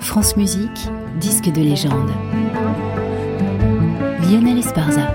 [0.00, 0.88] France Musique,
[1.20, 2.10] disque de légende.
[4.22, 5.14] Lionel Esparza.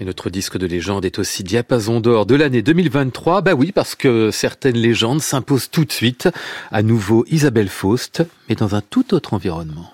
[0.00, 3.42] Et notre disque de légende est aussi diapason d'or de l'année 2023.
[3.42, 6.28] Bah oui, parce que certaines légendes s'imposent tout de suite.
[6.70, 9.92] À nouveau Isabelle Faust, mais dans un tout autre environnement.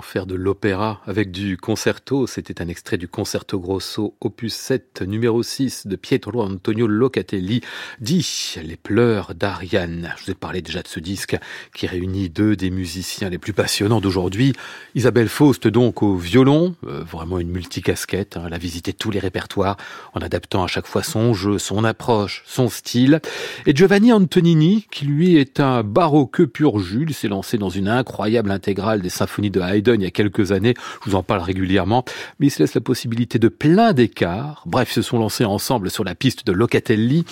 [0.00, 5.42] Faire de l'opéra avec du concerto C'était un extrait du Concerto Grosso, opus 7, numéro
[5.42, 7.60] 6 de Pietro Antonio Locatelli,
[8.00, 10.12] dit Les pleurs d'Ariane.
[10.18, 11.36] Je vous ai parlé déjà de ce disque
[11.74, 14.52] qui réunit deux des musiciens les plus passionnants d'aujourd'hui.
[14.94, 18.36] Isabelle Faust, donc, au violon, euh, vraiment une multicasquette.
[18.36, 19.76] Hein, elle a visité tous les répertoires
[20.14, 23.20] en adaptant à chaque fois son jeu, son approche, son style.
[23.66, 28.50] Et Giovanni Antonini, qui lui est un baroque pur jus, s'est lancé dans une incroyable
[28.50, 30.74] intégrale des symphonies de Haydn il y a quelques années,
[31.04, 32.04] je vous en parle régulièrement,
[32.38, 34.62] mais il se laisse la possibilité de plein d'écarts.
[34.66, 37.24] Bref, ils se sont lancés ensemble sur la piste de Locatelli,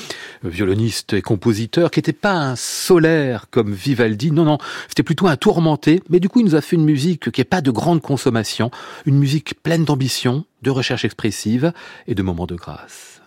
[0.45, 4.59] violoniste et compositeur, qui n'était pas un solaire comme Vivaldi, non, non,
[4.89, 7.47] c'était plutôt un tourmenté, mais du coup il nous a fait une musique qui n'est
[7.47, 8.71] pas de grande consommation,
[9.07, 11.73] une musique pleine d'ambition, de recherche expressive
[12.07, 13.22] et de moments de grâce.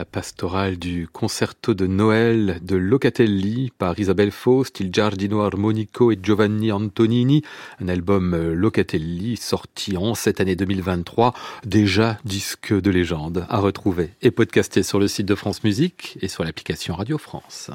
[0.00, 6.18] La pastorale du concerto de Noël de Locatelli par Isabelle Faust, il Giardino Armonico et
[6.22, 7.42] Giovanni Antonini,
[7.82, 11.34] un album euh, Locatelli sorti en cette année 2023,
[11.66, 16.28] déjà disque de légende à retrouver et podcasté sur le site de France Musique et
[16.28, 17.70] sur l'application Radio France.